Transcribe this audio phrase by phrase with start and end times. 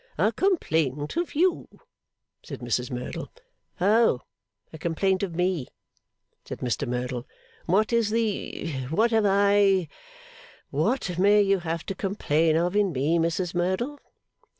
[0.17, 1.67] 'A complaint of you,'
[2.41, 3.31] said Mrs Merdle.
[3.79, 4.21] 'Oh!
[4.73, 5.67] A complaint of me,'
[6.43, 7.27] said Mr Merdle.
[7.67, 9.87] 'What is the what have I
[10.71, 13.99] what may you have to complain of in me, Mrs Merdle?